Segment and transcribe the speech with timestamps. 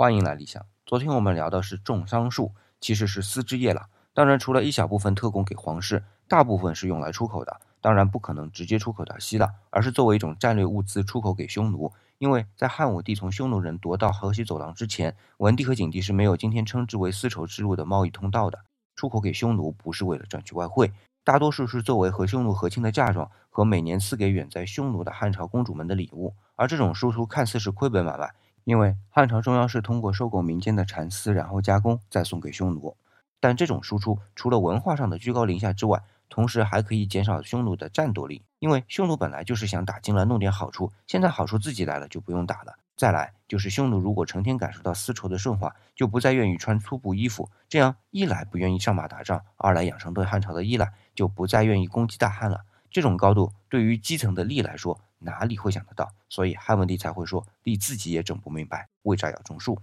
[0.00, 0.64] 欢迎来理想。
[0.86, 3.88] 昨天我们聊的是种桑树，其实是丝织业了。
[4.14, 7.60] 当然，除了一小部分特供给皇室，大部分是用来出口的。
[7.82, 11.92] 当然不可能直接出口到希腊，而是作为一种战略物资出口给匈奴。
[12.16, 18.58] 因为在汉武帝从匈奴人夺到河西走廊之前，文帝和景帝是没有今天称之为丝绸之路的贸易通道的。
[18.96, 20.90] 出口给匈奴不是为了赚取外汇，
[21.22, 26.34] 大多数是作为和匈奴和亲的嫁妆和每年赐给远在匈奴的汉朝公主们的礼物。
[26.56, 28.32] 而这种输出看似是亏本买卖。
[28.64, 32.96] 因为汉朝中央是通过收购民间的蚕丝，然后加工再送给匈奴，
[33.40, 38.42] 但这种输出除了文化上的居高临下之外，同时还可以减少匈奴的战斗力。
[38.58, 42.76] 因为匈奴本来就是想打进来弄点好处，现在好处自己来了就不用打了。
[42.94, 52.60] 再来就是匈奴如果成天感受到丝绸的顺滑，就不再愿意穿粗布衣服，这样一来不愿意上马打仗，二来养成对汉朝的依赖，就不再愿意攻击大汉了。
[52.90, 55.00] 这种高度对于基层的吏来说。
[55.22, 56.10] 哪里会想得到？
[56.30, 59.78] 所以汉文帝才会说，吏自己也整不明白，为啥要种树。